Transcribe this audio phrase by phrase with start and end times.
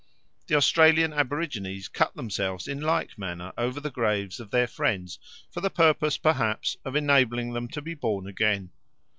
[0.47, 5.19] The Australian aborigines cut themselves in like manner over the graves of their friends
[5.51, 8.71] for the purpose, perhaps, of enabling them to be born again.